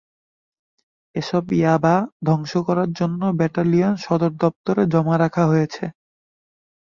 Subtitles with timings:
[1.15, 1.95] এসব ইয়াবা
[2.25, 5.83] ধ্বংস করার জন্য ব্যাটালিয়ন সদর দপ্তরে জমা রাখা হয়েছে।